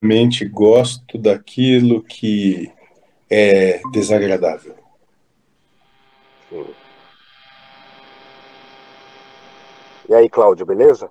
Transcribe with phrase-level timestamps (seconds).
[0.00, 2.72] Realmente gosto daquilo que
[3.28, 4.76] é desagradável.
[6.48, 6.66] Sim.
[10.08, 11.10] E aí, Cláudio, beleza?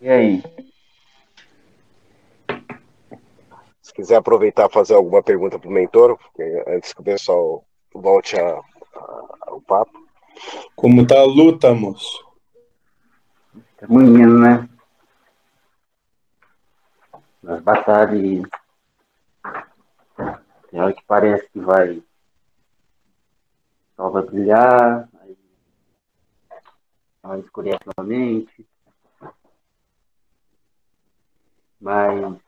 [0.00, 0.42] E aí?
[3.80, 6.18] Se quiser aproveitar e fazer alguma pergunta para o mentor,
[6.66, 7.64] antes que o pessoal
[7.94, 9.98] volte a, a, ao papo.
[10.74, 12.24] Como tá a luta, moço?
[13.78, 14.69] Tá indo, né?
[17.60, 18.42] Nas batalhas.
[20.70, 22.02] Tem hora que parece que vai.
[23.96, 25.36] Só vai brilhar, aí
[27.22, 28.66] vai escurecer novamente.
[31.80, 32.38] Mas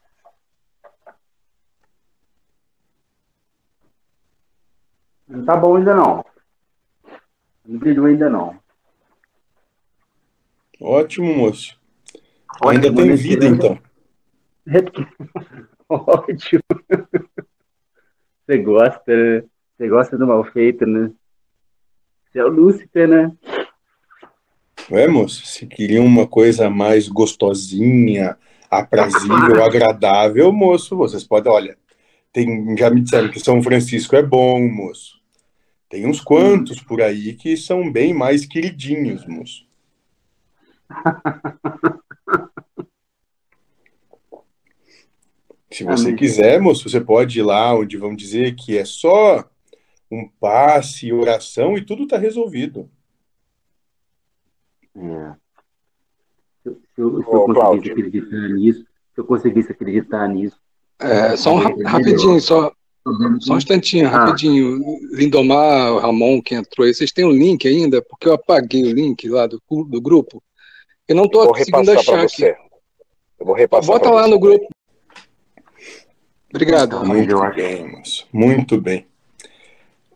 [5.28, 6.24] Não tá bom ainda não.
[7.64, 8.60] Não brilhou ainda não.
[10.80, 11.80] Ótimo, moço.
[12.60, 13.91] Ótimo, ainda tem vida, então.
[15.88, 16.62] Ótimo.
[18.46, 19.44] Você gosta, né?
[19.76, 21.10] Você gosta do mal feito, né?
[22.30, 23.32] Você é o Lúcifer, né?
[24.90, 28.36] É, moço, se queria uma coisa mais gostosinha,
[28.70, 31.78] aprazível, agradável, moço, vocês podem, olha,
[32.32, 35.20] tem, já me disseram que São Francisco é bom, moço.
[35.88, 39.66] Tem uns quantos por aí que são bem mais queridinhos, moço.
[45.72, 49.44] Se você quiser, moço, você pode ir lá onde vão dizer que é só
[50.10, 52.88] um passe, oração e tudo está resolvido.
[54.94, 55.34] É.
[56.62, 60.60] Se, eu, se eu, se eu conseguisse acreditar nisso, se eu conseguisse acreditar nisso.
[60.98, 62.72] É, só um rapidinho, só,
[63.40, 64.10] só um instantinho, ah.
[64.10, 64.80] rapidinho.
[65.12, 68.02] Lindomar, Ramon, que entrou aí, vocês têm o um link ainda?
[68.02, 70.42] Porque eu apaguei o link lá do, do grupo.
[71.08, 72.44] Eu não estou conseguindo achar aqui.
[72.44, 73.86] Eu vou repassar.
[73.86, 74.30] Bota lá você.
[74.30, 74.68] no grupo.
[76.52, 77.02] Obrigado.
[77.06, 79.06] Muito bem, muito bem.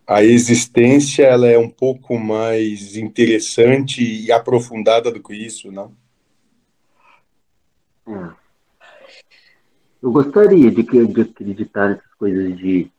[0.07, 5.93] A existência ela é um pouco mais interessante e aprofundada do que isso, não?
[8.07, 8.31] É.
[10.03, 12.91] Eu gostaria de, de acreditar nessas coisas de,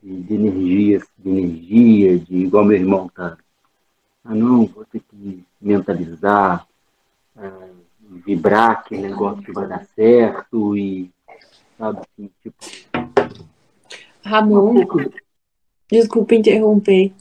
[0.00, 3.36] de, de energias, de energia, de igual meu irmão tá.
[4.24, 6.66] Ah não, vou ter que mentalizar,
[7.36, 7.50] é,
[8.24, 11.10] vibrar aquele negócio que vai dar certo e
[11.78, 12.56] sabe assim, tipo.
[14.24, 14.84] Ramon,
[15.90, 17.12] desculpa interromper.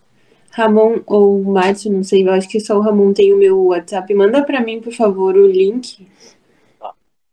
[0.51, 4.13] Ramon ou Márcio, não sei, eu acho que só o Ramon tem o meu WhatsApp.
[4.13, 6.07] Manda para mim, por favor, o link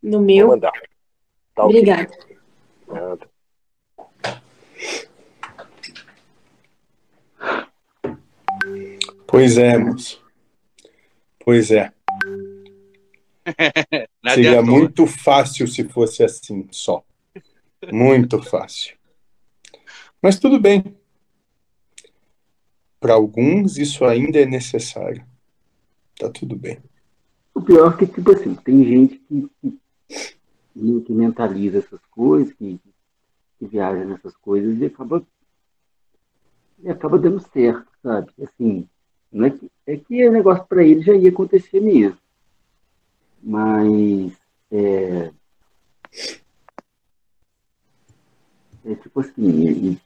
[0.03, 0.47] no meu.
[0.47, 0.73] Vou mandar.
[1.55, 2.11] Tá Obrigada.
[9.27, 10.23] Pois é, moço.
[11.41, 11.93] Pois é.
[14.33, 17.03] Seria muito fácil se fosse assim só.
[17.93, 18.97] Muito fácil.
[20.21, 20.97] Mas tudo bem.
[22.99, 25.25] Para alguns, isso ainda é necessário.
[26.19, 26.79] Tá tudo bem.
[27.55, 29.79] O pior é que, tipo assim, tem gente que, que
[31.05, 32.79] que mentaliza essas coisas, que,
[33.59, 35.27] que viaja nessas coisas e acaba,
[36.79, 38.33] e acaba dando certo, sabe?
[38.41, 38.89] Assim,
[39.33, 42.19] não é que, é que o negócio para ele já ia acontecer mesmo.
[43.43, 44.33] Mas
[44.71, 45.33] é,
[48.93, 49.99] é tipo assim,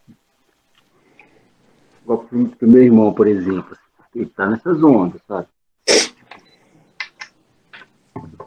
[2.02, 3.76] igual pro meu irmão, por exemplo,
[4.14, 5.48] ele tá nessas ondas, sabe?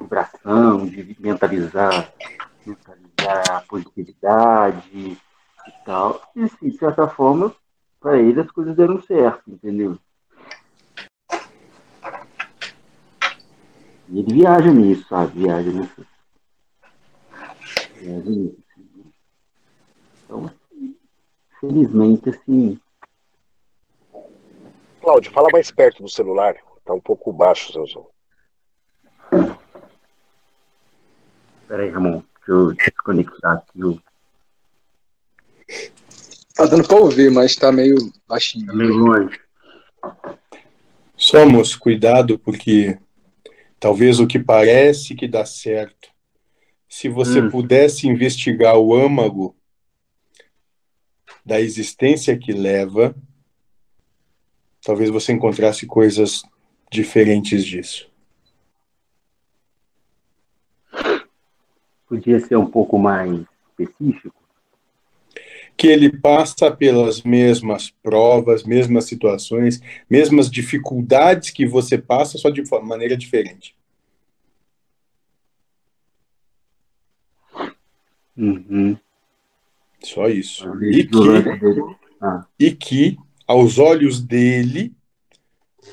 [0.06, 2.14] vibração, de mentalizar,
[2.66, 5.18] mentalizar a positividade e
[5.86, 6.22] tal.
[6.36, 7.54] E assim, de certa forma,
[8.00, 9.98] para ele as coisas deram certo, entendeu?
[14.08, 15.40] E ele viaja nisso, sabe?
[15.40, 16.06] Viaja nisso.
[18.00, 18.65] Viaja nisso.
[20.26, 20.52] Então,
[21.60, 22.80] felizmente, assim.
[25.02, 26.56] Cláudio, fala mais perto do celular.
[26.84, 28.10] Tá um pouco baixo o seu som.
[31.62, 34.00] Espera aí, Ramon, deixa eu desconectar aqui o.
[36.54, 37.96] Tá dando pra ouvir, mas tá meio
[38.28, 38.68] baixinho.
[38.68, 39.40] Tá meio longe.
[41.18, 42.98] Somos, cuidado, porque
[43.80, 46.10] talvez o que parece que dá certo,
[46.88, 47.50] se você hum.
[47.50, 49.56] pudesse investigar o âmago
[51.46, 53.16] da existência que leva,
[54.84, 56.44] talvez você encontrasse coisas
[56.92, 58.10] diferentes disso.
[62.08, 64.36] Podia ser um pouco mais específico?
[65.78, 72.64] Que ele passa pelas mesmas provas, mesmas situações, mesmas dificuldades que você passa, só de
[72.82, 73.76] maneira diferente.
[78.38, 78.98] Uhum.
[80.06, 80.72] Só isso.
[80.84, 81.18] E que,
[82.22, 82.46] ah.
[82.60, 83.18] e que,
[83.48, 84.96] aos olhos dele,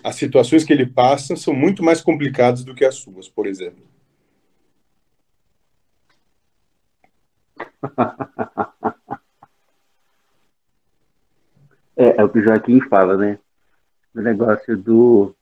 [0.05, 3.83] as situações que ele passa são muito mais complicadas do que as suas, por exemplo.
[11.95, 13.39] É, é o que o Joaquim fala, né?
[14.15, 15.37] O negócio do,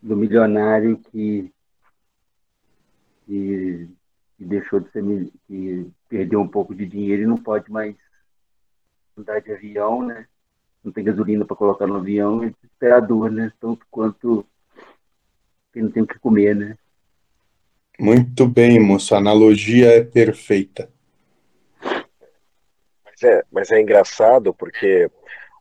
[0.00, 1.50] do milionário que,
[4.50, 5.02] deixou de ser
[5.46, 7.94] que perdeu um pouco de dinheiro e não pode mais
[9.16, 10.26] andar de avião, né?
[10.82, 13.52] Não tem gasolina para colocar no avião, é desesperador, né?
[13.60, 14.44] Tanto quanto
[15.72, 16.76] quem não tem o que comer, né?
[17.98, 19.14] Muito bem, moço.
[19.14, 20.90] A analogia é perfeita.
[23.04, 25.08] Mas é, mas é engraçado porque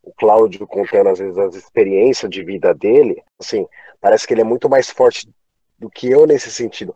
[0.01, 3.67] o Cláudio contando às vezes as experiências de vida dele, assim,
[4.01, 5.29] parece que ele é muito mais forte
[5.77, 6.95] do que eu nesse sentido.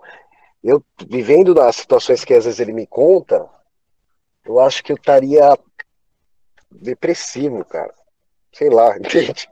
[0.64, 3.50] Eu vivendo das situações que às vezes ele me conta,
[4.46, 5.58] eu acho que eu estaria
[6.72, 7.94] depressivo, cara.
[8.52, 9.48] Sei lá, entende?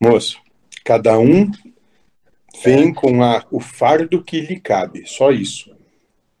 [0.00, 0.40] Moço,
[0.84, 1.50] cada um
[2.62, 5.74] vem com a, o fardo que lhe cabe, só isso.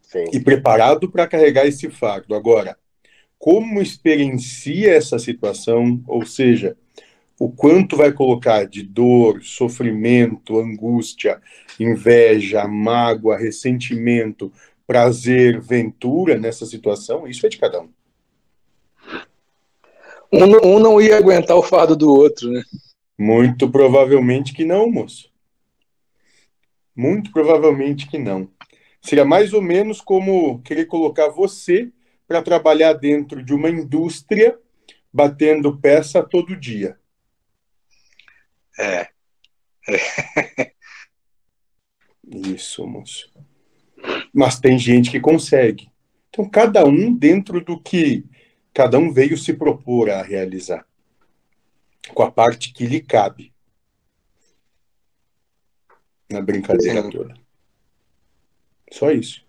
[0.02, 0.24] Sim.
[0.32, 2.34] E preparado para carregar esse fardo.
[2.34, 2.78] Agora,
[3.38, 6.76] como experiencia essa situação, ou seja,
[7.38, 11.40] o quanto vai colocar de dor, sofrimento, angústia,
[11.78, 14.52] inveja, mágoa, ressentimento,
[14.86, 17.88] prazer, ventura nessa situação, isso é de cada um.
[20.32, 22.62] Um não, um não ia aguentar o fardo do outro, né?
[23.18, 25.30] Muito provavelmente que não, moço.
[26.94, 28.48] Muito provavelmente que não.
[29.00, 31.92] Seria mais ou menos como querer colocar você
[32.26, 34.58] para trabalhar dentro de uma indústria
[35.12, 36.98] batendo peça todo dia.
[38.78, 39.08] É.
[39.88, 40.72] é.
[42.26, 43.32] Isso, moço.
[44.32, 45.90] Mas tem gente que consegue.
[46.28, 48.24] Então, cada um dentro do que
[48.72, 50.84] cada um veio se propor a realizar,
[52.12, 53.54] com a parte que lhe cabe
[56.28, 57.10] na brincadeira Sim.
[57.10, 57.34] toda.
[58.90, 59.43] Só isso.